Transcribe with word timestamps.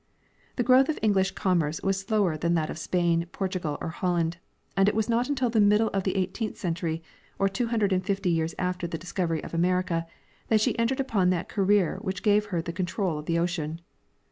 The 0.55 0.63
growth 0.63 0.89
of 0.89 0.97
English 1.03 1.29
commerce 1.35 1.79
was 1.83 1.99
slower 1.99 2.35
than 2.35 2.55
that 2.55 2.71
of 2.71 2.79
Spain, 2.79 3.27
Portugal 3.31 3.77
or 3.79 3.89
Holland, 3.89 4.37
and 4.75 4.89
it 4.89 4.95
was 4.95 5.07
not 5.07 5.29
until 5.29 5.51
the 5.51 5.61
middle 5.61 5.89
of 5.89 6.05
the 6.05 6.15
eighteenth 6.15 6.57
century, 6.57 7.03
or 7.37 7.47
two 7.47 7.67
hundred 7.67 7.93
and 7.93 8.03
fifty 8.03 8.31
years 8.31 8.55
after 8.57 8.87
the 8.87 8.97
discovery 8.97 9.43
of 9.43 9.53
America, 9.53 10.07
that 10.47 10.59
she 10.59 10.75
entered 10.79 10.99
upon 10.99 11.29
that 11.29 11.49
career 11.49 11.99
which 12.01 12.23
gave 12.23 12.45
her 12.47 12.63
the 12.63 12.73
control 12.73 13.19
of 13.19 13.27
the 13.27 13.37
ocean. 13.37 13.79